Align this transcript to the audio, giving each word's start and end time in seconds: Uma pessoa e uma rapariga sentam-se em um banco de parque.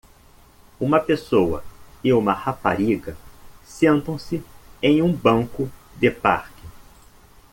Uma 0.79 0.99
pessoa 0.99 1.63
e 2.03 2.11
uma 2.11 2.33
rapariga 2.33 3.15
sentam-se 3.63 4.43
em 4.81 4.99
um 4.99 5.13
banco 5.13 5.69
de 5.95 6.09
parque. 6.09 6.63